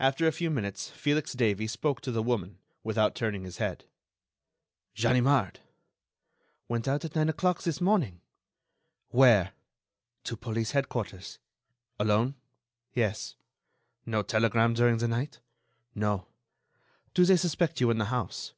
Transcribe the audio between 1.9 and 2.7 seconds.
to the woman,